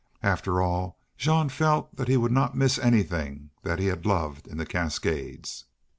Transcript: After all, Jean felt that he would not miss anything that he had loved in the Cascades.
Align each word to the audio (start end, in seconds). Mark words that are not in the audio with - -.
After 0.23 0.63
all, 0.63 0.97
Jean 1.15 1.47
felt 1.49 1.95
that 1.95 2.07
he 2.07 2.17
would 2.17 2.31
not 2.31 2.57
miss 2.57 2.79
anything 2.79 3.51
that 3.61 3.77
he 3.77 3.85
had 3.85 4.03
loved 4.03 4.47
in 4.47 4.57
the 4.57 4.65
Cascades. 4.65 5.65